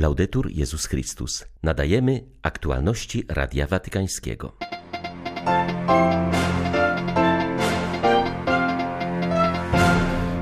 Laudetur 0.00 0.50
Jezus 0.50 0.86
Chrystus. 0.86 1.44
Nadajemy 1.62 2.24
aktualności 2.42 3.24
Radia 3.28 3.66
Watykańskiego. 3.66 4.52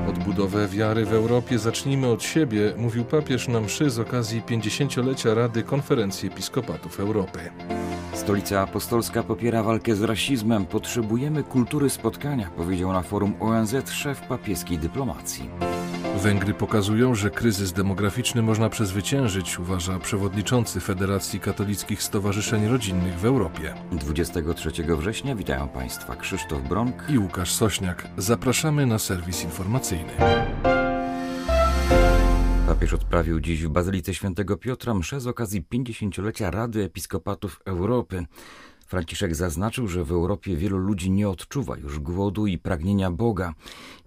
Odbudowę 0.09 0.67
wiary 0.67 1.05
w 1.05 1.13
Europie 1.13 1.59
zacznijmy 1.59 2.07
od 2.07 2.23
siebie, 2.23 2.73
mówił 2.77 3.05
papież 3.05 3.47
na 3.47 3.61
mszy 3.61 3.89
z 3.89 3.99
okazji 3.99 4.41
50-lecia 4.41 5.33
Rady 5.33 5.63
Konferencji 5.63 6.29
Episkopatów 6.29 6.99
Europy. 6.99 7.39
Stolica 8.13 8.61
Apostolska 8.61 9.23
popiera 9.23 9.63
walkę 9.63 9.95
z 9.95 10.01
rasizmem. 10.01 10.65
Potrzebujemy 10.65 11.43
kultury 11.43 11.89
spotkania, 11.89 12.49
powiedział 12.57 12.93
na 12.93 13.01
forum 13.01 13.33
ONZ 13.39 13.75
szef 13.91 14.21
papieskiej 14.21 14.77
dyplomacji. 14.77 15.49
Węgry 16.17 16.53
pokazują, 16.53 17.15
że 17.15 17.29
kryzys 17.29 17.73
demograficzny 17.73 18.41
można 18.41 18.69
przezwyciężyć, 18.69 19.59
uważa 19.59 19.99
przewodniczący 19.99 20.79
Federacji 20.79 21.39
Katolickich 21.39 22.03
Stowarzyszeń 22.03 22.67
Rodzinnych 22.67 23.19
w 23.19 23.25
Europie. 23.25 23.73
23 23.91 24.69
września 24.95 25.35
witają 25.35 25.67
Państwa 25.67 26.15
Krzysztof 26.15 26.61
Bronk 26.61 26.95
i 27.09 27.17
Łukasz 27.17 27.51
Sośniak. 27.51 28.07
Zapraszamy 28.17 28.85
na 28.85 28.99
serwis 28.99 29.43
informacyjny. 29.43 30.11
Papież 32.67 32.93
odprawił 32.93 33.39
dziś 33.39 33.63
w 33.63 33.69
Bazylice 33.69 34.13
Świętego 34.13 34.57
Piotra 34.57 34.93
mszę 34.93 35.19
z 35.19 35.27
okazji 35.27 35.63
50-lecia 35.73 36.51
Rady 36.51 36.83
Episkopatów 36.83 37.61
Europy. 37.65 38.25
Franciszek 38.89 39.35
zaznaczył, 39.35 39.87
że 39.87 40.03
w 40.03 40.11
Europie 40.11 40.55
wielu 40.55 40.77
ludzi 40.77 41.11
nie 41.11 41.29
odczuwa 41.29 41.77
już 41.77 41.99
głodu 41.99 42.47
i 42.47 42.57
pragnienia 42.57 43.11
Boga. 43.11 43.53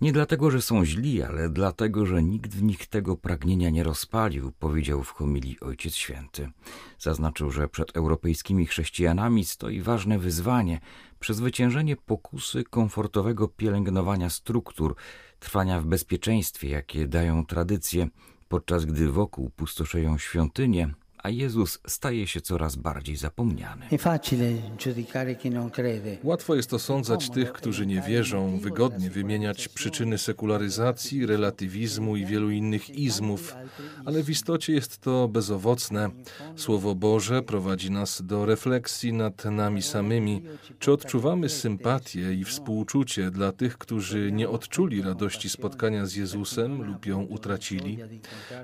Nie 0.00 0.12
dlatego, 0.12 0.50
że 0.50 0.62
są 0.62 0.84
źli, 0.84 1.22
ale 1.22 1.48
dlatego, 1.48 2.06
że 2.06 2.22
nikt 2.22 2.54
w 2.54 2.62
nich 2.62 2.86
tego 2.86 3.16
pragnienia 3.16 3.70
nie 3.70 3.84
rozpalił, 3.84 4.52
powiedział 4.58 5.02
w 5.02 5.10
homilii 5.10 5.60
Ojciec 5.60 5.94
Święty. 5.94 6.50
Zaznaczył, 6.98 7.50
że 7.50 7.68
przed 7.68 7.96
europejskimi 7.96 8.66
chrześcijanami 8.66 9.44
stoi 9.44 9.80
ważne 9.80 10.18
wyzwanie 10.18 10.80
przezwyciężenie 11.20 11.96
pokusy 11.96 12.64
komfortowego 12.64 13.48
pielęgnowania 13.48 14.30
struktur, 14.30 14.94
trwania 15.38 15.80
w 15.80 15.86
bezpieczeństwie, 15.86 16.68
jakie 16.68 17.08
dają 17.08 17.46
tradycje, 17.46 18.08
podczas 18.48 18.84
gdy 18.84 19.12
wokół 19.12 19.50
pustoszeją 19.50 20.18
świątynie, 20.18 20.94
a 21.22 21.30
Jezus 21.30 21.78
staje 21.86 22.26
się 22.26 22.40
coraz 22.40 22.76
bardziej 22.76 23.16
zapomniany. 23.16 23.86
Łatwo 26.22 26.54
jest 26.54 26.74
osądzać 26.74 27.30
tych, 27.30 27.52
którzy 27.52 27.86
nie 27.86 28.00
wierzą, 28.00 28.58
wygodnie 28.58 29.10
wymieniać 29.10 29.68
przyczyny 29.68 30.18
sekularyzacji, 30.18 31.26
relatywizmu 31.26 32.16
i 32.16 32.26
wielu 32.26 32.50
innych 32.50 32.90
izmów, 32.90 33.56
ale 34.04 34.22
w 34.22 34.30
istocie 34.30 34.72
jest 34.72 34.98
to 34.98 35.28
bezowocne. 35.28 36.10
Słowo 36.56 36.94
Boże 36.94 37.42
prowadzi 37.42 37.90
nas 37.90 38.22
do 38.22 38.46
refleksji 38.46 39.12
nad 39.12 39.44
nami 39.44 39.82
samymi. 39.82 40.42
Czy 40.78 40.92
odczuwamy 40.92 41.48
sympatię 41.48 42.34
i 42.34 42.44
współczucie 42.44 43.30
dla 43.30 43.52
tych, 43.52 43.78
którzy 43.78 44.32
nie 44.32 44.48
odczuli 44.48 45.02
radości 45.02 45.50
spotkania 45.50 46.06
z 46.06 46.14
Jezusem 46.14 46.82
lub 46.82 47.06
ją 47.06 47.22
utracili? 47.22 47.98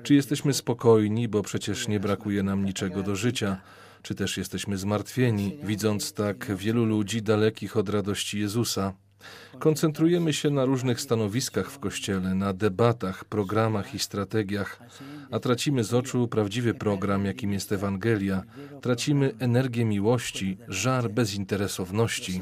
Czy 0.03 0.13
jesteśmy 0.13 0.53
spokojni, 0.53 1.27
bo 1.27 1.41
przecież 1.41 1.87
nie 1.87 1.99
brakuje 1.99 2.43
nam 2.49 2.65
niczego 2.65 3.03
do 3.03 3.15
życia, 3.15 3.57
czy 4.01 4.15
też 4.15 4.37
jesteśmy 4.37 4.77
zmartwieni, 4.77 5.57
widząc 5.63 6.13
tak 6.13 6.55
wielu 6.55 6.85
ludzi 6.85 7.21
dalekich 7.21 7.77
od 7.77 7.89
radości 7.89 8.39
Jezusa. 8.39 8.93
Koncentrujemy 9.59 10.33
się 10.33 10.49
na 10.49 10.65
różnych 10.65 11.01
stanowiskach 11.01 11.71
w 11.71 11.79
Kościele, 11.79 12.35
na 12.35 12.53
debatach, 12.53 13.25
programach 13.25 13.95
i 13.95 13.99
strategiach, 13.99 14.79
a 15.31 15.39
tracimy 15.39 15.83
z 15.83 15.93
oczu 15.93 16.27
prawdziwy 16.27 16.73
program, 16.73 17.25
jakim 17.25 17.53
jest 17.53 17.71
Ewangelia. 17.71 18.43
Tracimy 18.81 19.33
energię 19.39 19.85
miłości, 19.85 20.57
żar 20.67 21.09
bezinteresowności. 21.09 22.41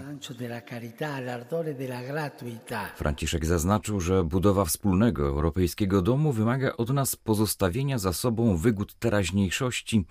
Franciszek 2.96 3.46
zaznaczył, 3.46 4.00
że 4.00 4.24
budowa 4.24 4.66
wspólnego 4.66 5.28
europejskiego 5.28 6.02
domu 6.02 6.32
wymaga 6.32 6.74
od 6.78 6.90
nas 6.90 7.16
pozostawienia 7.16 7.98
za 7.98 8.14
sobą 8.14 8.58
wygód 8.58 8.96
teraźniejszości 9.00 10.06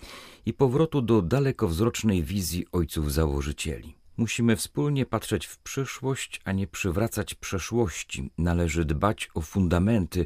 i 0.45 0.53
powrotu 0.53 1.01
do 1.01 1.21
dalekowzrocznej 1.21 2.23
wizji 2.23 2.65
ojców 2.71 3.13
założycieli. 3.13 3.96
Musimy 4.17 4.55
wspólnie 4.55 5.05
patrzeć 5.05 5.45
w 5.45 5.57
przyszłość, 5.57 6.41
a 6.45 6.51
nie 6.51 6.67
przywracać 6.67 7.33
przeszłości. 7.33 8.31
Należy 8.37 8.85
dbać 8.85 9.29
o 9.33 9.41
fundamenty, 9.41 10.25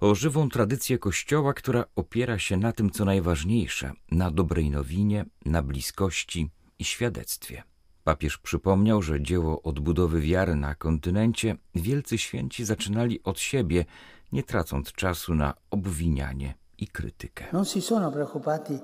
o 0.00 0.14
żywą 0.14 0.48
tradycję 0.48 0.98
Kościoła, 0.98 1.54
która 1.54 1.84
opiera 1.96 2.38
się 2.38 2.56
na 2.56 2.72
tym, 2.72 2.90
co 2.90 3.04
najważniejsze 3.04 3.92
na 4.10 4.30
dobrej 4.30 4.70
nowinie, 4.70 5.24
na 5.44 5.62
bliskości 5.62 6.50
i 6.78 6.84
świadectwie. 6.84 7.62
Papież 8.04 8.38
przypomniał, 8.38 9.02
że 9.02 9.22
dzieło 9.22 9.62
odbudowy 9.62 10.20
wiary 10.20 10.54
na 10.54 10.74
kontynencie 10.74 11.56
wielcy 11.74 12.18
święci 12.18 12.64
zaczynali 12.64 13.22
od 13.22 13.40
siebie, 13.40 13.84
nie 14.32 14.42
tracąc 14.42 14.92
czasu 14.92 15.34
na 15.34 15.54
obwinianie 15.70 16.59
i 16.80 16.86
krytykę. 16.86 17.44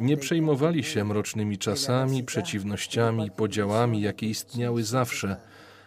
Nie 0.00 0.16
przejmowali 0.16 0.84
się 0.84 1.04
mrocznymi 1.04 1.58
czasami, 1.58 2.24
przeciwnościami, 2.24 3.30
podziałami, 3.30 4.00
jakie 4.00 4.26
istniały 4.26 4.84
zawsze. 4.84 5.36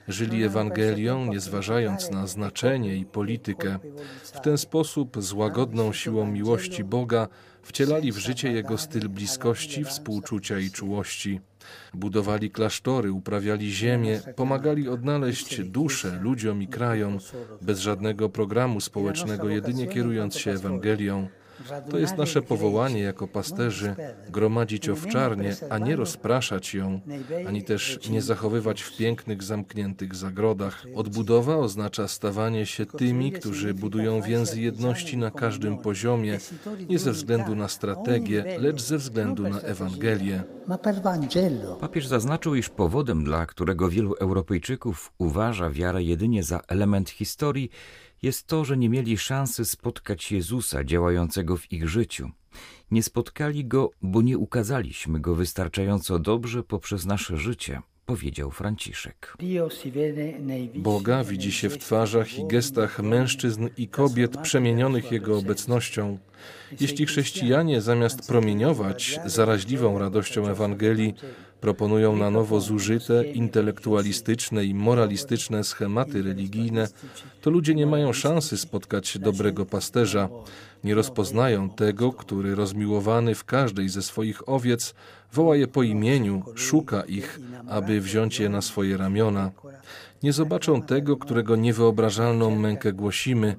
Żyli 0.08 0.44
Ewangelią, 0.44 1.26
nie 1.26 1.40
zważając 1.40 2.12
na 2.12 2.28
znaczenie 2.28 2.96
i 2.96 3.06
politykę. 3.06 3.80
W 4.24 4.40
ten 4.40 4.58
sposób, 4.58 5.18
z 5.24 5.34
łagodną 5.34 5.94
siłą 5.94 6.26
miłości 6.32 6.84
Boga, 6.84 7.28
wcielali 7.64 8.12
w 8.12 8.18
życie 8.18 8.52
Jego 8.52 8.78
styl 8.78 9.10
bliskości, 9.10 9.86
współczucia 9.86 10.60
i 10.60 10.72
czułości. 10.72 11.42
Budowali 11.94 12.52
klasztory, 12.52 13.12
uprawiali 13.12 13.72
ziemię, 13.72 14.22
pomagali 14.36 14.90
odnaleźć 14.90 15.64
duszę 15.64 16.20
ludziom 16.22 16.62
i 16.62 16.68
krajom, 16.68 17.18
bez 17.62 17.80
żadnego 17.80 18.30
programu 18.30 18.82
społecznego, 18.82 19.50
jedynie 19.50 19.88
kierując 19.88 20.38
się 20.38 20.52
Ewangelią. 20.52 21.28
To 21.92 21.98
jest 21.98 22.18
nasze 22.18 22.42
powołanie 22.42 23.02
jako 23.02 23.28
pasterzy 23.28 23.96
gromadzić 24.30 24.90
owczarnię, 24.90 25.56
a 25.70 25.78
nie 25.78 25.96
rozpraszać 25.96 26.74
ją, 26.74 27.02
ani 27.48 27.64
też 27.64 28.10
nie 28.10 28.22
zachowywać 28.22 28.82
w 28.82 28.98
pięknych, 28.98 29.44
zamkniętych 29.44 30.16
zagrodach. 30.16 30.86
Odbudowa 30.96 31.58
oznacza 31.58 32.08
stawanie 32.08 32.66
się 32.66 32.86
tymi, 32.86 33.32
którzy 33.32 33.74
budują 33.74 34.22
więzy 34.22 34.62
jedności 34.62 35.18
na 35.18 35.32
każdym 35.32 35.78
poziomie, 35.78 36.40
nie 36.90 37.00
ze 37.00 37.12
względu 37.12 37.56
na 37.56 37.68
strategię, 37.68 38.46
lecz 38.60 38.82
ze 38.82 38.98
względu 38.98 39.50
na 39.50 39.60
Ewangelię. 39.62 40.44
Papież 41.80 42.08
zaznaczył, 42.08 42.56
iż 42.56 42.70
powodem, 42.70 43.24
dla 43.24 43.46
którego 43.46 43.90
wielu 43.90 44.14
Europejczyków 44.14 45.12
uważa 45.18 45.70
wiarę 45.70 46.04
jedynie 46.04 46.44
za 46.44 46.62
element 46.68 47.10
historii, 47.10 47.70
jest 48.22 48.48
to, 48.48 48.66
że 48.66 48.78
nie 48.78 48.90
mieli 48.90 49.18
szansy 49.18 49.66
spotkać 49.66 50.32
Jezusa 50.32 50.84
działającego 50.84 51.58
w 51.58 51.72
ich 51.72 51.90
życiu. 51.90 52.30
Nie 52.92 53.04
spotkali 53.04 53.66
go, 53.66 53.92
bo 54.02 54.22
nie 54.22 54.38
ukazaliśmy 54.38 55.20
go 55.20 55.36
wystarczająco 55.36 56.20
dobrze 56.20 56.64
poprzez 56.64 57.06
nasze 57.06 57.38
życie, 57.38 57.82
powiedział 58.06 58.52
Franciszek. 58.52 59.38
Boga 60.76 61.24
widzi 61.24 61.52
się 61.52 61.70
w 61.70 61.78
twarzach 61.78 62.40
i 62.40 62.48
gestach 62.48 63.00
mężczyzn 63.00 63.70
i 63.78 63.88
kobiet 63.88 64.38
przemienionych 64.38 65.12
Jego 65.12 65.38
obecnością. 65.38 66.18
Jeśli 66.80 67.06
chrześcijanie 67.06 67.82
zamiast 67.82 68.28
promieniować 68.28 69.20
zaraźliwą 69.26 70.00
radością 70.00 70.48
Ewangelii, 70.48 71.14
proponują 71.62 72.16
na 72.16 72.32
nowo 72.32 72.62
zużyte, 72.62 73.26
intelektualistyczne 73.26 74.66
i 74.66 74.74
moralistyczne 74.74 75.64
schematy 75.64 76.22
religijne, 76.22 76.88
to 77.42 77.50
ludzie 77.50 77.76
nie 77.76 77.86
mają 77.86 78.14
szansy 78.14 78.58
spotkać 78.58 79.18
dobrego 79.18 79.66
pasterza. 79.66 80.30
Nie 80.84 80.96
rozpoznają 80.96 81.70
tego, 81.70 82.14
który 82.14 82.56
rozmiłowany 82.56 83.36
w 83.36 83.44
każdej 83.44 83.90
ze 83.90 84.02
swoich 84.02 84.50
owiec 84.50 84.94
woła 85.34 85.56
je 85.56 85.68
po 85.68 85.84
imieniu, 85.84 86.44
szuka 86.56 87.02
ich, 87.02 87.40
aby 87.68 88.02
wziąć 88.02 88.40
je 88.40 88.50
na 88.50 88.62
swoje 88.62 88.98
ramiona. 88.98 89.52
Nie 90.24 90.34
zobaczą 90.34 90.82
tego, 90.82 91.18
którego 91.18 91.56
niewyobrażalną 91.56 92.56
mękę 92.56 92.94
głosimy, 92.94 93.56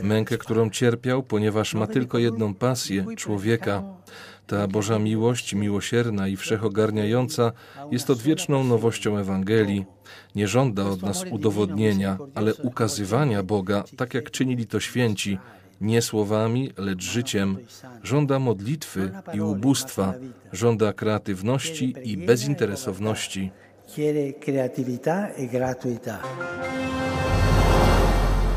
mękę, 0.00 0.38
którą 0.38 0.70
cierpiał, 0.70 1.22
ponieważ 1.22 1.74
ma 1.74 1.86
tylko 1.86 2.18
jedną 2.18 2.54
pasję 2.54 3.06
człowieka. 3.16 3.82
Ta 4.46 4.68
Boża 4.68 4.98
miłość, 4.98 5.54
miłosierna 5.54 6.28
i 6.28 6.36
wszechogarniająca, 6.36 7.52
jest 7.90 8.10
odwieczną 8.10 8.64
nowością 8.64 9.18
Ewangelii. 9.18 9.84
Nie 10.34 10.48
żąda 10.48 10.84
od 10.84 11.02
nas 11.02 11.24
udowodnienia, 11.30 12.18
ale 12.34 12.54
ukazywania 12.54 13.42
Boga, 13.42 13.84
tak 13.96 14.14
jak 14.14 14.30
czynili 14.30 14.66
to 14.66 14.80
święci, 14.80 15.38
nie 15.80 16.02
słowami, 16.02 16.70
lecz 16.76 17.02
życiem. 17.02 17.56
Żąda 18.02 18.38
modlitwy 18.38 19.10
i 19.34 19.40
ubóstwa, 19.40 20.14
żąda 20.52 20.92
kreatywności 20.92 21.94
i 22.04 22.16
bezinteresowności. 22.16 23.50
Chiede 23.86 24.32
creatività 24.40 25.28
e 25.36 25.46
gratuità. 25.46 26.18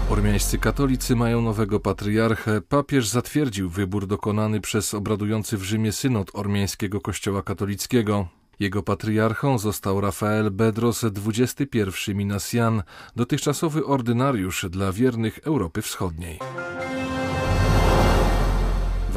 Ormiańscy 0.09 0.57
katolicy 0.57 1.15
mają 1.15 1.41
nowego 1.41 1.79
patriarchę. 1.79 2.61
Papież 2.61 3.07
zatwierdził 3.07 3.69
wybór 3.69 4.07
dokonany 4.07 4.61
przez 4.61 4.93
obradujący 4.93 5.57
w 5.57 5.63
Rzymie 5.63 5.91
synod 5.91 6.31
ormiańskiego 6.33 7.01
kościoła 7.01 7.43
katolickiego. 7.43 8.27
Jego 8.59 8.83
patriarchą 8.83 9.57
został 9.57 10.01
Rafael 10.01 10.51
Bedros 10.51 11.03
XXI 11.03 11.79
Minasian, 12.15 12.83
dotychczasowy 13.15 13.85
ordynariusz 13.85 14.65
dla 14.69 14.91
wiernych 14.91 15.39
Europy 15.43 15.81
Wschodniej. 15.81 16.39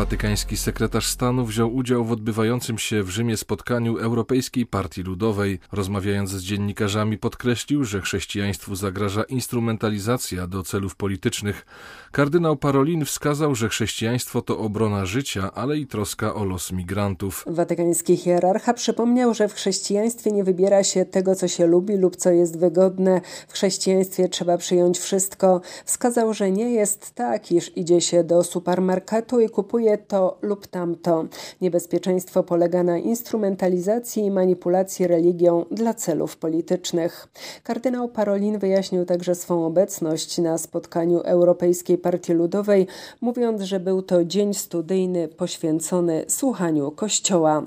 Watykański 0.01 0.57
sekretarz 0.57 1.07
stanu 1.07 1.45
wziął 1.45 1.75
udział 1.75 2.05
w 2.05 2.13
odbywającym 2.13 2.79
się 2.79 3.03
w 3.03 3.11
Rzymie 3.11 3.37
spotkaniu 3.37 3.97
Europejskiej 3.97 4.67
Partii 4.67 5.03
Ludowej. 5.03 5.59
Rozmawiając 5.73 6.31
z 6.31 6.43
dziennikarzami 6.43 7.19
podkreślił, 7.19 7.85
że 7.85 8.01
chrześcijaństwu 8.01 8.75
zagraża 8.75 9.23
instrumentalizacja 9.23 10.47
do 10.47 10.63
celów 10.63 10.97
politycznych. 10.97 11.67
Kardynał 12.13 12.57
Parolin 12.57 13.05
wskazał, 13.05 13.55
że 13.55 13.69
chrześcijaństwo 13.69 14.43
to 14.43 14.59
obrona 14.59 15.07
życia, 15.07 15.51
ale 15.55 15.79
i 15.79 15.87
troska 15.87 16.35
o 16.35 16.45
los 16.45 16.73
migrantów. 16.73 17.45
Watykański 17.47 18.17
hierarcha 18.17 18.75
przypomniał, 18.75 19.35
że 19.35 19.49
w 19.49 19.55
chrześcijaństwie 19.55 20.33
nie 20.33 20.45
wybiera 20.45 20.85
się 20.85 21.05
tego, 21.05 21.35
co 21.35 21.49
się 21.49 21.67
lubi 21.67 21.97
lub 21.97 22.17
co 22.17 22.31
jest 22.31 22.59
wygodne. 22.59 23.21
W 23.49 23.53
chrześcijaństwie 23.53 24.29
trzeba 24.29 24.59
przyjąć 24.59 24.99
wszystko. 24.99 25.61
Wskazał, 25.85 26.35
że 26.35 26.51
nie 26.51 26.71
jest 26.71 27.15
tak, 27.15 27.53
iż 27.53 27.77
idzie 27.77 28.01
się 28.01 28.25
do 28.25 28.45
supermarketu 28.45 29.41
i 29.41 29.49
kupuje 29.49 29.90
to 29.99 30.39
lub 30.43 30.67
tamto. 30.67 31.25
Niebezpieczeństwo 31.61 32.43
polega 32.43 32.83
na 32.83 32.99
instrumentalizacji 32.99 34.25
i 34.25 34.31
manipulacji 34.31 35.07
religią 35.07 35.65
dla 35.71 35.95
celów 35.95 36.37
politycznych. 36.37 37.29
Kardynał 37.63 38.09
Parolin 38.09 38.59
wyjaśnił 38.59 39.05
także 39.05 39.35
swą 39.35 39.67
obecność 39.67 40.39
na 40.39 40.59
spotkaniu 40.59 41.21
Europejskiej 41.21 41.99
Partii 41.99 42.33
Ludowej, 42.33 42.87
mówiąc, 43.21 43.63
że 43.63 43.81
był 43.81 44.03
to 44.03 44.25
dzień 44.25 44.55
studyjny 44.55 45.29
poświęcony 45.29 46.25
słuchaniu 46.29 46.91
Kościoła. 46.91 47.63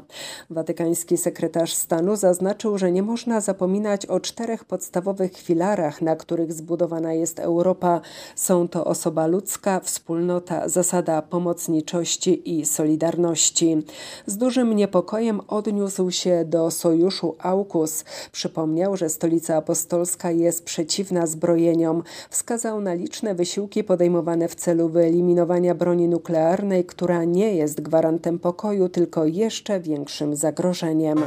Watykański 0.49 1.17
sekretarz 1.17 1.73
stanu 1.73 2.15
zaznaczył, 2.15 2.77
że 2.77 2.91
nie 2.91 3.03
można 3.03 3.41
zapominać 3.41 4.05
o 4.05 4.19
czterech 4.19 4.65
podstawowych 4.65 5.37
filarach, 5.37 6.01
na 6.01 6.15
których 6.15 6.53
zbudowana 6.53 7.13
jest 7.13 7.39
Europa. 7.39 8.01
Są 8.35 8.67
to 8.67 8.85
osoba 8.85 9.27
ludzka, 9.27 9.79
wspólnota, 9.79 10.69
zasada 10.69 11.21
pomocniczości, 11.21 12.12
i 12.27 12.65
solidarności. 12.65 13.77
Z 14.25 14.38
dużym 14.38 14.75
niepokojem 14.75 15.42
odniósł 15.48 16.12
się 16.12 16.45
do 16.45 16.71
sojuszu 16.71 17.36
AUKUS. 17.39 18.06
Przypomniał, 18.31 18.98
że 18.98 19.10
stolica 19.10 19.56
apostolska 19.56 20.31
jest 20.31 20.65
przeciwna 20.65 21.27
zbrojeniom. 21.27 22.04
Wskazał 22.30 22.81
na 22.81 22.94
liczne 22.94 23.36
wysiłki 23.36 23.83
podejmowane 23.83 24.48
w 24.48 24.56
celu 24.56 24.89
wyeliminowania 24.89 25.75
broni 25.75 26.07
nuklearnej, 26.07 26.86
która 26.86 27.24
nie 27.24 27.56
jest 27.56 27.81
gwarantem 27.81 28.39
pokoju, 28.39 28.89
tylko 28.89 29.25
jeszcze 29.25 29.80
większym 29.80 30.36
zagrożeniem. 30.36 31.24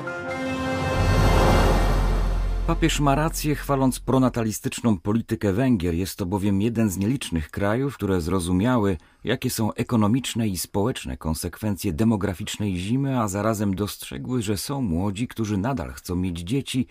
Papież 2.67 3.01
ma 3.01 3.15
rację, 3.15 3.55
chwaląc 3.55 4.01
pronatalistyczną 4.01 4.99
politykę 4.99 5.53
Węgier. 5.53 5.95
Jest 5.95 6.19
to 6.19 6.27
bowiem 6.27 6.63
jeden 6.63 6.91
z 6.91 6.99
nielicznych 6.99 7.51
krajów, 7.51 7.95
które 7.95 8.21
zrozumiały, 8.21 8.97
jakie 9.25 9.51
są 9.51 9.73
ekonomiczne 9.75 10.49
i 10.49 10.59
społeczne 10.59 11.17
konsekwencje 11.17 11.93
demograficznej 11.93 12.77
zimy, 12.77 13.21
a 13.21 13.29
zarazem 13.29 13.75
dostrzegły, 13.75 14.43
że 14.43 14.57
są 14.57 14.83
młodzi, 14.83 15.29
którzy 15.29 15.59
nadal 15.59 15.93
chcą 15.93 16.17
mieć 16.17 16.41
dzieci 16.41 16.87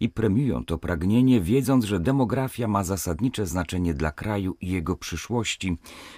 i 0.00 0.08
premiują 0.08 0.64
to 0.64 0.78
pragnienie, 0.78 1.40
wiedząc, 1.40 1.84
że 1.84 2.00
demografia 2.00 2.68
ma 2.68 2.84
zasadnicze 2.84 3.46
znaczenie 3.46 3.94
dla 3.94 4.12
kraju 4.12 4.56
i 4.60 4.68
jego 4.68 4.96
przyszłości, 4.96 5.76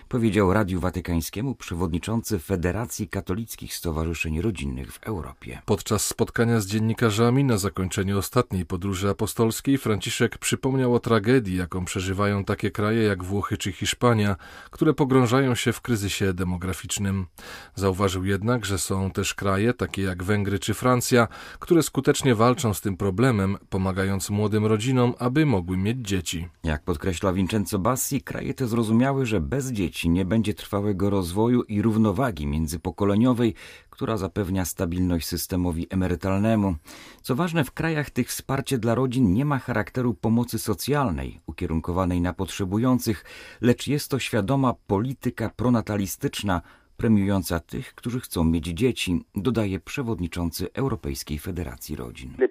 powiedział 0.09 0.53
Radiu 0.53 0.81
Watykańskiemu 0.81 1.55
przewodniczący 1.55 2.39
Federacji 2.39 3.09
Katolickich 3.09 3.75
Stowarzyszeń 3.75 4.41
Rodzinnych 4.41 4.93
w 4.93 5.03
Europie. 5.03 5.63
Podczas 5.65 6.07
spotkania 6.07 6.61
z 6.61 6.67
dziennikarzami 6.67 7.45
na 7.45 7.59
zakończenie 7.59 8.17
ostatniej 8.17 8.67
podróży 8.67 9.02
apostolskiej 9.11 9.79
Franciszek 9.79 10.39
przypomniał 10.39 10.95
o 10.95 11.01
tragedii, 11.01 11.57
jaką 11.57 11.85
przeżywają 11.85 12.45
takie 12.45 12.71
kraje 12.71 13.03
jak 13.03 13.25
Włochy 13.25 13.57
czy 13.57 13.73
Hiszpania, 13.73 14.37
które 14.71 14.95
pogrążają 14.95 15.55
się 15.55 15.73
w 15.73 15.81
kryzysie 15.81 16.33
demograficznym. 16.33 17.27
Zauważył 17.75 18.25
jednak, 18.25 18.65
że 18.65 18.79
są 18.79 19.11
też 19.11 19.35
kraje, 19.35 19.75
takie 19.75 20.03
jak 20.03 20.23
Węgry 20.23 20.59
czy 20.59 20.75
Francja, 20.75 21.29
które 21.59 21.83
skutecznie 21.83 22.35
walczą 22.35 22.75
z 22.75 22.81
tym 22.81 22.97
problemem, 22.97 23.57
pomagając 23.69 24.31
młodym 24.31 24.67
rodzinom, 24.67 25.15
aby 25.19 25.47
mogły 25.47 25.77
mieć 25.77 25.99
dzieci. 26.09 26.49
Jak 26.65 26.83
podkreśla 26.83 27.33
Vincenzo 27.33 27.79
Bassi, 27.79 28.23
kraje 28.23 28.55
te 28.55 28.67
zrozumiały, 28.67 29.27
że 29.27 29.41
bez 29.41 29.73
dzieci 29.73 30.11
nie 30.11 30.25
będzie 30.25 30.55
trwałego 30.55 31.11
rozwoju 31.11 31.63
i 31.63 31.83
równowagi 31.83 32.47
międzypokoleniowej, 32.47 33.55
która 33.91 34.17
zapewnia 34.17 34.65
stabilność 34.65 35.27
systemowi 35.27 35.87
emerytalnemu. 35.91 36.77
Co 37.23 37.35
ważne, 37.35 37.65
w 37.65 37.73
krajach 37.73 38.11
tych 38.11 38.29
wsparcie 38.29 38.79
dla 38.79 38.92
rodzin 38.95 39.33
nie 39.33 39.45
ma 39.45 39.59
charakteru 39.59 40.15
pomocy 40.15 40.59
socjalnej, 40.59 41.41
ukierunkowanej 41.47 42.21
na 42.21 42.33
potrzebujących, 42.33 43.25
lecz 43.61 43.87
jest 43.87 44.11
to 44.11 44.19
świadoma 44.19 44.75
polityka 44.87 45.51
pronatalistyczna, 45.57 46.61
premiująca 46.97 47.61
tych, 47.61 47.95
którzy 47.95 48.21
chcą 48.21 48.45
mieć 48.45 48.67
dzieci, 48.67 49.25
dodaje 49.35 49.81
przewodniczący 49.81 50.69
Europejskiej 50.75 51.39
Federacji 51.39 51.97
Rodzin. 51.97 52.31
E 52.41 52.49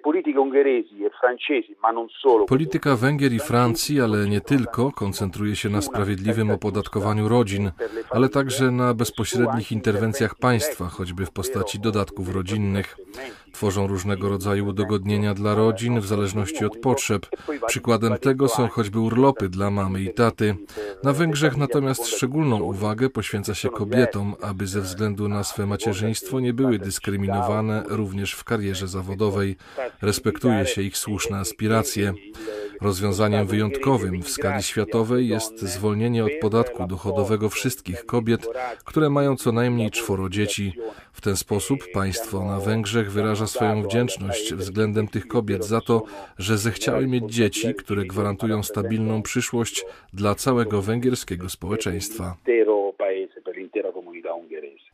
Polityka 2.48 2.96
Węgier 2.96 3.32
i 3.32 3.38
Francji, 3.38 4.00
ale 4.00 4.28
nie 4.28 4.40
tylko, 4.40 4.92
koncentruje 4.92 5.56
się 5.56 5.68
na 5.68 5.80
sprawiedliwym 5.82 6.50
opodatkowaniu 6.50 7.28
rodzin, 7.28 7.70
ale 8.10 8.28
także 8.28 8.70
na 8.70 8.94
bezpośrednich 8.94 9.72
interwencjach 9.72 10.34
państwa, 10.34 10.84
choćby 10.84 11.26
w 11.26 11.30
postaci 11.30 11.80
dodatków 11.80 12.34
rodzinnych. 12.34 12.96
Tworzą 13.52 13.86
różnego 13.86 14.28
rodzaju 14.28 14.66
udogodnienia 14.66 15.34
dla 15.34 15.54
rodzin 15.54 16.00
w 16.00 16.06
zależności 16.06 16.64
od 16.64 16.76
potrzeb. 16.76 17.26
Przykładem 17.66 18.18
tego 18.18 18.48
są 18.48 18.68
choćby 18.68 19.00
urlopy 19.00 19.48
dla 19.48 19.70
mamy 19.70 20.02
i 20.02 20.14
taty. 20.14 20.56
Na 21.04 21.12
Węgrzech 21.12 21.56
natomiast 21.56 22.06
szczególną 22.06 22.60
uwagę 22.60 23.10
poświęca 23.10 23.54
się 23.54 23.70
kobietom, 23.70 24.34
aby 24.40 24.66
ze 24.66 24.80
względu 24.80 25.28
na 25.28 25.44
swe 25.44 25.66
macierzyństwo 25.66 26.40
nie 26.40 26.54
były 26.54 26.78
dyskryminowane 26.78 27.82
również 27.88 28.32
w 28.32 28.44
karierze 28.44 28.88
zawodowej. 28.88 29.56
Respektuje 30.02 30.66
się 30.66 30.82
ich 30.82 30.96
słuszne 30.96 31.38
aspiracje. 31.38 32.14
Rozwiązaniem 32.82 33.46
wyjątkowym 33.46 34.22
w 34.22 34.28
skali 34.28 34.62
światowej 34.62 35.28
jest 35.28 35.60
zwolnienie 35.60 36.24
od 36.24 36.32
podatku 36.40 36.86
dochodowego 36.86 37.48
wszystkich 37.48 38.06
kobiet, 38.06 38.48
które 38.84 39.10
mają 39.10 39.36
co 39.36 39.52
najmniej 39.52 39.90
czworo 39.90 40.28
dzieci. 40.28 40.72
W 41.12 41.20
ten 41.20 41.36
sposób 41.36 41.78
państwo 41.94 42.44
na 42.44 42.60
Węgrzech 42.60 43.12
wyraża 43.12 43.46
swoją 43.46 43.82
wdzięczność 43.82 44.54
względem 44.54 45.08
tych 45.08 45.28
kobiet 45.28 45.64
za 45.64 45.80
to, 45.80 46.02
że 46.38 46.58
zechciały 46.58 47.06
mieć 47.06 47.34
dzieci, 47.34 47.74
które 47.74 48.04
gwarantują 48.04 48.62
stabilną 48.62 49.22
przyszłość 49.22 49.84
dla 50.12 50.34
całego 50.34 50.82
węgierskiego 50.82 51.48
społeczeństwa. 51.48 52.36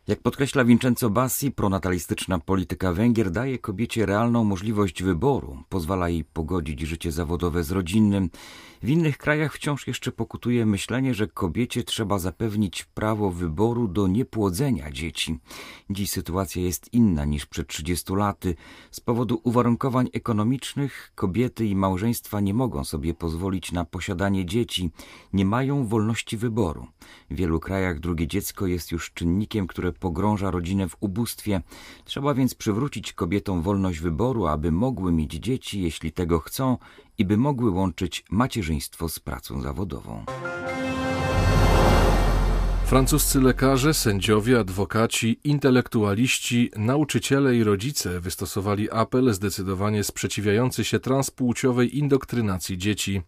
Jak 0.08 0.22
podkreśla 0.22 0.64
Vincenzo 0.64 1.10
Bassi, 1.10 1.52
pronatalistyczna 1.52 2.38
polityka 2.38 2.92
Węgier 2.92 3.30
daje 3.30 3.58
kobiecie 3.58 4.06
realną 4.06 4.44
możliwość 4.44 5.02
wyboru, 5.02 5.62
pozwala 5.68 6.08
jej 6.08 6.24
pogodzić 6.24 6.80
życie 6.80 7.12
zawodowe 7.12 7.64
z 7.64 7.70
rodzinnym. 7.70 8.30
W 8.82 8.88
innych 8.88 9.18
krajach 9.18 9.54
wciąż 9.54 9.86
jeszcze 9.86 10.12
pokutuje 10.12 10.66
myślenie, 10.66 11.14
że 11.14 11.26
kobiecie 11.26 11.84
trzeba 11.84 12.18
zapewnić 12.18 12.84
prawo 12.84 13.30
wyboru 13.30 13.88
do 13.88 14.06
niepłodzenia 14.06 14.90
dzieci. 14.90 15.38
Dziś 15.90 16.10
sytuacja 16.10 16.62
jest 16.62 16.94
inna 16.94 17.24
niż 17.24 17.46
przed 17.46 17.68
30 17.68 18.12
laty. 18.12 18.54
Z 18.90 19.00
powodu 19.00 19.40
uwarunkowań 19.44 20.08
ekonomicznych 20.12 21.12
kobiety 21.14 21.66
i 21.66 21.76
małżeństwa 21.76 22.40
nie 22.40 22.54
mogą 22.54 22.84
sobie 22.84 23.14
pozwolić 23.14 23.72
na 23.72 23.84
posiadanie 23.84 24.46
dzieci, 24.46 24.90
nie 25.32 25.44
mają 25.44 25.86
wolności 25.86 26.36
wyboru. 26.36 26.86
W 27.30 27.34
wielu 27.34 27.60
krajach 27.60 28.00
drugie 28.00 28.26
dziecko 28.26 28.66
jest 28.66 28.92
już 28.92 29.12
czynnikiem, 29.12 29.66
które 29.66 29.92
pogrąża 30.00 30.50
rodzinę 30.50 30.88
w 30.88 30.96
ubóstwie. 31.00 31.62
Trzeba 32.04 32.34
więc 32.34 32.54
przywrócić 32.54 33.12
kobietom 33.12 33.62
wolność 33.62 34.00
wyboru, 34.00 34.46
aby 34.46 34.72
mogły 34.72 35.12
mieć 35.12 35.32
dzieci, 35.32 35.82
jeśli 35.82 36.12
tego 36.12 36.40
chcą, 36.40 36.78
i 37.18 37.24
by 37.24 37.36
mogły 37.36 37.70
łączyć 37.70 38.24
macierzyństwo 38.30 39.08
z 39.08 39.18
pracą 39.18 39.60
zawodową. 39.60 40.24
Francuscy 42.88 43.40
lekarze, 43.40 43.94
sędziowie, 43.94 44.58
adwokaci, 44.58 45.40
intelektualiści, 45.44 46.70
nauczyciele 46.76 47.56
i 47.56 47.64
rodzice 47.64 48.20
wystosowali 48.20 48.90
apel 48.90 49.32
zdecydowanie 49.32 50.04
sprzeciwiający 50.04 50.84
się 50.84 51.00
transpłciowej 51.00 51.98
indoktrynacji 51.98 52.78
dzieci. 52.78 53.22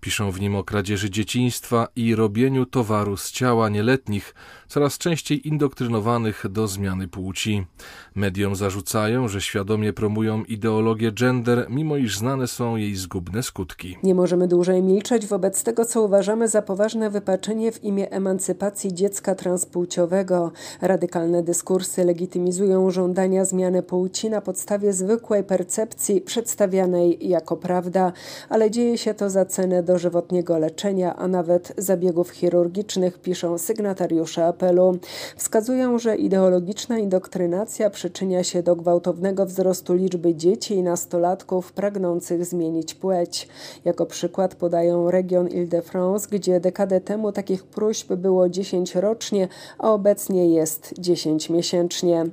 Piszą 0.00 0.30
w 0.30 0.40
nim 0.40 0.56
o 0.56 0.64
kradzieży 0.64 1.10
dzieciństwa 1.10 1.88
i 1.96 2.14
robieniu 2.14 2.66
towaru 2.66 3.16
z 3.16 3.30
ciała 3.30 3.68
nieletnich, 3.68 4.34
coraz 4.68 4.98
częściej 4.98 5.48
indoktrynowanych 5.48 6.44
do 6.50 6.68
zmiany 6.68 7.08
płci. 7.08 7.66
Mediom 8.14 8.56
zarzucają, 8.56 9.28
że 9.28 9.40
świadomie 9.40 9.92
promują 9.92 10.44
ideologię 10.44 11.12
gender, 11.12 11.66
mimo 11.70 11.96
iż 11.96 12.18
znane 12.18 12.46
są 12.46 12.76
jej 12.76 12.96
zgubne 12.96 13.42
skutki. 13.42 13.96
Nie 14.02 14.14
możemy 14.14 14.48
dłużej 14.48 14.82
milczeć 14.82 15.26
wobec 15.26 15.62
tego, 15.62 15.84
co 15.84 16.02
uważamy 16.02 16.48
za 16.48 16.62
poważne 16.62 17.10
wypaczenie 17.10 17.72
w 17.72 17.84
imię 17.84 18.10
emancypacji 18.10 19.01
dziecka 19.02 19.34
transpłciowego. 19.34 20.52
Radykalne 20.80 21.42
dyskursy 21.42 22.04
legitymizują 22.04 22.90
żądania 22.90 23.44
zmiany 23.44 23.82
płci 23.82 24.30
na 24.30 24.40
podstawie 24.40 24.92
zwykłej 24.92 25.44
percepcji 25.44 26.20
przedstawianej 26.20 27.28
jako 27.28 27.56
prawda, 27.56 28.12
ale 28.48 28.70
dzieje 28.70 28.98
się 28.98 29.14
to 29.14 29.30
za 29.30 29.44
cenę 29.44 29.82
dożywotniego 29.82 30.58
leczenia, 30.58 31.16
a 31.16 31.28
nawet 31.28 31.72
zabiegów 31.78 32.30
chirurgicznych, 32.30 33.18
piszą 33.18 33.58
sygnatariusze 33.58 34.46
apelu. 34.46 34.98
Wskazują, 35.36 35.98
że 35.98 36.16
ideologiczna 36.16 36.98
indoktrynacja 36.98 37.90
przyczynia 37.90 38.44
się 38.44 38.62
do 38.62 38.76
gwałtownego 38.76 39.46
wzrostu 39.46 39.94
liczby 39.94 40.34
dzieci 40.34 40.74
i 40.74 40.82
nastolatków 40.82 41.72
pragnących 41.72 42.44
zmienić 42.44 42.94
płeć. 42.94 43.48
Jako 43.84 44.06
przykład 44.06 44.54
podają 44.54 45.10
region 45.10 45.48
Ile-de-France, 45.48 46.28
gdzie 46.30 46.60
dekadę 46.60 47.00
temu 47.00 47.32
takich 47.32 47.64
próśb 47.64 48.12
było 48.12 48.48
10 48.48 48.91
rocznie, 48.94 49.48
a 49.78 49.92
obecnie 49.92 50.48
jest 50.48 50.94
10 50.98 51.50
miesięcznie. 51.50 52.24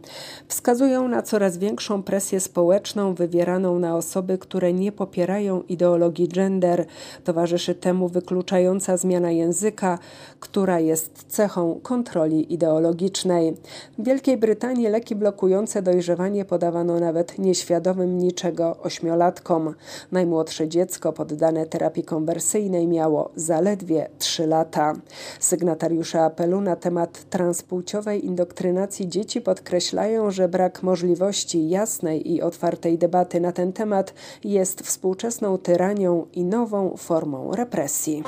Wskazują 0.47 1.07
na 1.07 1.21
coraz 1.21 1.57
większą 1.57 2.03
presję 2.03 2.39
społeczną 2.39 3.13
wywieraną 3.13 3.79
na 3.79 3.95
osoby, 3.95 4.37
które 4.37 4.73
nie 4.73 4.91
popierają 4.91 5.61
ideologii 5.61 6.27
gender. 6.27 6.85
Towarzyszy 7.23 7.75
temu 7.75 8.07
wykluczająca 8.07 8.97
zmiana 8.97 9.31
języka, 9.31 9.99
która 10.39 10.79
jest 10.79 11.25
cechą 11.27 11.79
kontroli 11.83 12.53
ideologicznej. 12.53 13.57
W 13.97 14.03
Wielkiej 14.03 14.37
Brytanii 14.37 14.87
leki 14.87 15.15
blokujące 15.15 15.81
dojrzewanie 15.81 16.45
podawano 16.45 16.99
nawet 16.99 17.39
nieświadomym 17.39 18.17
niczego 18.17 18.77
ośmiolatkom. 18.83 19.75
Najmłodsze 20.11 20.67
dziecko 20.67 21.13
poddane 21.13 21.65
terapii 21.65 22.03
konwersyjnej 22.03 22.87
miało 22.87 23.31
zaledwie 23.35 24.09
3 24.19 24.47
lata. 24.47 24.93
Sygnatariusze 25.39 26.23
apelu 26.23 26.48
na 26.49 26.75
temat 26.75 27.29
transpłciowej 27.29 28.25
indoktrynacji 28.25 29.09
dzieci 29.09 29.41
podkreślają, 29.41 30.31
że 30.31 30.49
brak 30.49 30.83
możliwości 30.83 31.69
jasnej 31.69 32.31
i 32.33 32.41
otwartej 32.41 32.97
debaty 32.97 33.39
na 33.39 33.51
ten 33.51 33.73
temat 33.73 34.13
jest 34.43 34.81
współczesną 34.81 35.57
tyranią 35.57 36.25
i 36.33 36.43
nową 36.43 36.97
formą 36.97 37.51
represji. 37.55 38.23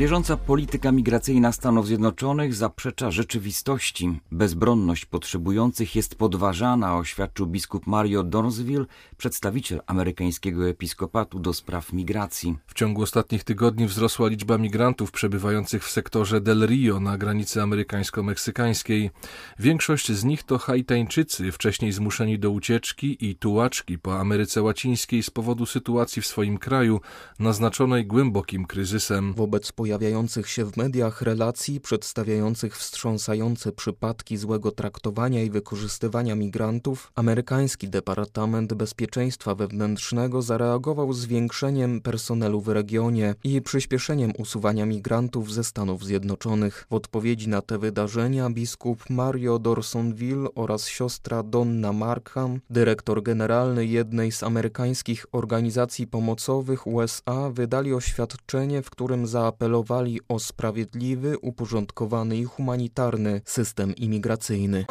Bieżąca 0.00 0.36
polityka 0.36 0.92
migracyjna 0.92 1.52
Stanów 1.52 1.86
Zjednoczonych 1.86 2.54
zaprzecza 2.54 3.10
rzeczywistości. 3.10 4.20
Bezbronność 4.32 5.04
potrzebujących 5.06 5.96
jest 5.96 6.14
podważana, 6.14 6.96
oświadczył 6.96 7.46
biskup 7.46 7.86
Mario 7.86 8.22
Dornsville, 8.22 8.84
przedstawiciel 9.16 9.80
amerykańskiego 9.86 10.68
episkopatu 10.68 11.38
do 11.38 11.52
spraw 11.52 11.92
migracji. 11.92 12.56
W 12.66 12.74
ciągu 12.74 13.02
ostatnich 13.02 13.44
tygodni 13.44 13.86
wzrosła 13.86 14.28
liczba 14.28 14.58
migrantów 14.58 15.12
przebywających 15.12 15.84
w 15.84 15.90
sektorze 15.90 16.40
Del 16.40 16.66
Rio 16.66 17.00
na 17.00 17.18
granicy 17.18 17.62
amerykańsko-meksykańskiej. 17.62 19.10
Większość 19.58 20.12
z 20.12 20.24
nich 20.24 20.42
to 20.42 20.58
Haitańczycy, 20.58 21.52
wcześniej 21.52 21.92
zmuszeni 21.92 22.38
do 22.38 22.50
ucieczki 22.50 23.26
i 23.30 23.36
tułaczki 23.36 23.98
po 23.98 24.20
Ameryce 24.20 24.62
Łacińskiej 24.62 25.22
z 25.22 25.30
powodu 25.30 25.66
sytuacji 25.66 26.22
w 26.22 26.26
swoim 26.26 26.58
kraju, 26.58 27.00
naznaczonej 27.38 28.06
głębokim 28.06 28.64
kryzysem. 28.64 29.32
Wobec 29.32 29.72
pojawiających 29.90 30.48
się 30.48 30.64
w 30.64 30.76
mediach 30.76 31.22
relacji 31.22 31.80
przedstawiających 31.80 32.76
wstrząsające 32.76 33.72
przypadki 33.72 34.36
złego 34.36 34.70
traktowania 34.70 35.42
i 35.42 35.50
wykorzystywania 35.50 36.34
migrantów, 36.34 37.12
amerykański 37.14 37.88
Departament 37.88 38.74
Bezpieczeństwa 38.74 39.54
Wewnętrznego 39.54 40.42
zareagował 40.42 41.12
zwiększeniem 41.12 42.00
personelu 42.00 42.60
w 42.60 42.68
regionie 42.68 43.34
i 43.44 43.62
przyspieszeniem 43.62 44.32
usuwania 44.38 44.86
migrantów 44.86 45.52
ze 45.52 45.64
Stanów 45.64 46.04
Zjednoczonych. 46.04 46.86
W 46.90 46.94
odpowiedzi 46.94 47.48
na 47.48 47.62
te 47.62 47.78
wydarzenia 47.78 48.50
biskup 48.50 49.10
Mario 49.10 49.58
Dorsonville 49.58 50.48
oraz 50.54 50.86
siostra 50.86 51.42
Donna 51.42 51.92
Markham, 51.92 52.60
dyrektor 52.70 53.22
generalny 53.22 53.86
jednej 53.86 54.32
z 54.32 54.42
amerykańskich 54.42 55.26
organizacji 55.32 56.06
pomocowych 56.06 56.86
USA, 56.86 57.50
wydali 57.50 57.94
oświadczenie, 57.94 58.82
w 58.82 58.90
którym 58.90 59.26
zaapelowali 59.26 59.79
apelowali 59.80 60.20
o 60.28 60.38
sprawiedliwy, 60.38 61.38
uporządkowany 61.38 62.36
i 62.36 62.44
humanitarny 62.44 63.40
system 63.44 63.94
imigracyjny. 63.94 64.84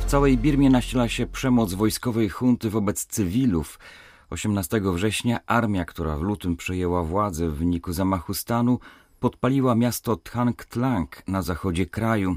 W 0.00 0.04
całej 0.04 0.38
Birmie 0.38 0.70
nasila 0.70 1.08
się 1.08 1.26
przemoc 1.26 1.74
wojskowej 1.74 2.28
hunty 2.28 2.70
wobec 2.70 3.06
cywilów. 3.06 3.78
18 4.30 4.80
września 4.80 5.46
armia, 5.46 5.84
która 5.84 6.16
w 6.16 6.22
lutym 6.22 6.56
przejęła 6.56 7.02
władzę 7.02 7.48
w 7.48 7.54
wyniku 7.54 7.92
zamachu 7.92 8.34
stanu, 8.34 8.78
podpaliła 9.20 9.74
miasto 9.74 10.16
Thang 10.16 10.64
Tlang 10.64 11.22
na 11.28 11.42
zachodzie 11.42 11.86
kraju. 11.86 12.36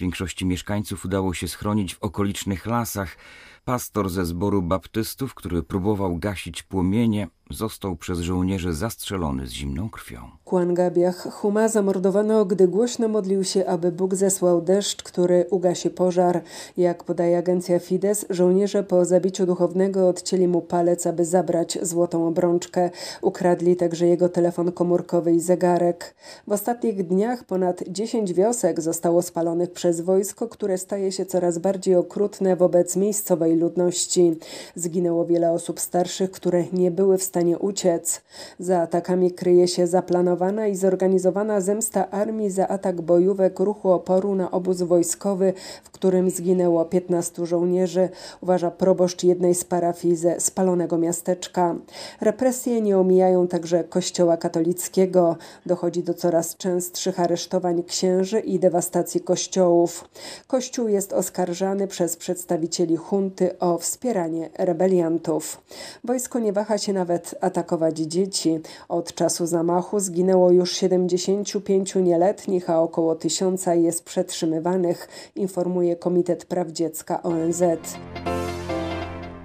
Większości 0.00 0.46
mieszkańców 0.46 1.04
udało 1.04 1.34
się 1.34 1.48
schronić 1.48 1.94
w 1.94 2.02
okolicznych 2.02 2.66
lasach. 2.66 3.16
Pastor 3.64 4.10
ze 4.10 4.24
zboru 4.24 4.62
baptystów, 4.62 5.34
który 5.34 5.62
próbował 5.62 6.16
gasić 6.16 6.62
płomienie, 6.62 7.28
został 7.50 7.96
przez 7.96 8.18
żołnierzy 8.18 8.72
zastrzelony 8.72 9.46
z 9.46 9.50
zimną 9.50 9.90
krwią. 9.90 10.20
Kłangabiach 10.44 11.32
Huma 11.32 11.68
zamordowano, 11.68 12.44
gdy 12.44 12.68
głośno 12.68 13.08
modlił 13.08 13.44
się, 13.44 13.66
aby 13.66 13.92
Bóg 13.92 14.14
zesłał 14.14 14.62
deszcz, 14.62 15.02
który 15.02 15.46
ugasi 15.50 15.90
pożar. 15.90 16.42
Jak 16.76 17.04
podaje 17.04 17.38
agencja 17.38 17.78
Fides, 17.78 18.26
żołnierze 18.30 18.84
po 18.84 19.04
zabiciu 19.04 19.46
duchownego 19.46 20.08
odcięli 20.08 20.48
mu 20.48 20.60
palec, 20.60 21.06
aby 21.06 21.24
zabrać 21.24 21.78
złotą 21.82 22.28
obrączkę. 22.28 22.90
Ukradli 23.22 23.76
także 23.76 24.06
jego 24.06 24.28
telefon 24.28 24.72
komórkowy 24.72 25.32
i 25.32 25.40
zegarek. 25.40 26.14
W 26.46 26.52
ostatnich 26.52 27.06
dniach 27.06 27.44
ponad 27.44 27.82
10 27.88 28.34
wiosek 28.34 28.80
zostało 28.80 29.22
spalonych 29.22 29.72
przez 29.72 30.00
wojsko, 30.00 30.48
które 30.48 30.78
staje 30.78 31.12
się 31.12 31.26
coraz 31.26 31.58
bardziej 31.58 31.96
okrutne 31.96 32.56
wobec 32.56 32.96
miejscowej 32.96 33.56
ludności. 33.56 34.36
Zginęło 34.74 35.26
wiele 35.26 35.50
osób 35.50 35.80
starszych, 35.80 36.30
które 36.30 36.64
nie 36.72 36.90
były 36.90 37.18
w 37.18 37.22
stanie 37.22 37.39
stanie 37.40 37.58
uciec. 37.58 38.22
Za 38.58 38.80
atakami 38.80 39.32
kryje 39.32 39.68
się 39.68 39.86
zaplanowana 39.86 40.66
i 40.66 40.76
zorganizowana 40.76 41.60
zemsta 41.60 42.10
armii 42.10 42.50
za 42.50 42.68
atak 42.68 43.00
bojówek 43.00 43.60
ruchu 43.60 43.90
oporu 43.90 44.34
na 44.34 44.50
obóz 44.50 44.82
wojskowy, 44.82 45.52
w 45.84 45.90
którym 45.90 46.30
zginęło 46.30 46.84
15 46.84 47.46
żołnierzy, 47.46 48.08
uważa 48.40 48.70
proboszcz 48.70 49.24
jednej 49.24 49.54
z 49.54 49.64
parafii 49.64 50.16
ze 50.16 50.40
spalonego 50.40 50.98
miasteczka. 50.98 51.76
Represje 52.20 52.80
nie 52.80 52.98
omijają 52.98 53.48
także 53.48 53.84
kościoła 53.84 54.36
katolickiego. 54.36 55.36
Dochodzi 55.66 56.02
do 56.02 56.14
coraz 56.14 56.56
częstszych 56.56 57.20
aresztowań 57.20 57.82
księży 57.82 58.40
i 58.40 58.58
dewastacji 58.58 59.20
kościołów. 59.20 60.08
Kościół 60.46 60.88
jest 60.88 61.12
oskarżany 61.12 61.86
przez 61.86 62.16
przedstawicieli 62.16 62.96
hunty 62.96 63.58
o 63.58 63.78
wspieranie 63.78 64.50
rebeliantów. 64.58 65.60
Wojsko 66.04 66.38
nie 66.38 66.52
waha 66.52 66.78
się 66.78 66.92
nawet 66.92 67.29
atakować 67.40 67.98
dzieci. 67.98 68.60
Od 68.88 69.14
czasu 69.14 69.46
zamachu 69.46 70.00
zginęło 70.00 70.50
już 70.50 70.72
75 70.72 71.94
nieletnich, 71.94 72.70
a 72.70 72.82
około 72.82 73.14
tysiąca 73.14 73.74
jest 73.74 74.04
przetrzymywanych, 74.04 75.08
informuje 75.36 75.96
Komitet 75.96 76.44
Praw 76.44 76.68
Dziecka 76.68 77.22
ONZ. 77.22 77.62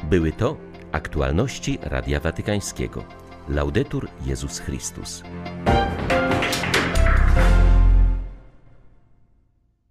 Były 0.09 0.31
to 0.31 0.55
aktualności 0.91 1.79
Radia 1.81 2.19
Watykańskiego. 2.19 3.03
Laudetur 3.49 4.07
Jezus 4.25 4.59
Chrystus. 4.59 5.23